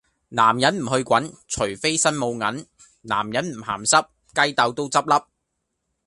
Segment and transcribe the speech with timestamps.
[0.29, 2.65] 男人唔去滾，除非身冇銀;
[3.01, 4.01] 男人唔鹹濕，
[4.33, 5.23] 雞竇都執粒!